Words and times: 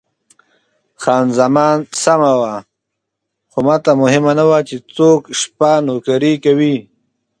خان 1.01 1.25
زمان 1.39 1.77
سمه 2.03 2.33
وه، 2.39 2.55
خو 3.51 3.59
ماته 3.65 3.91
مهمه 4.01 4.31
نه 4.39 4.43
وه 4.49 4.59
چې 4.69 4.75
څوک 4.95 5.21
شپه 5.39 5.71
نوکري 5.87 6.33
کوي. 6.43 6.75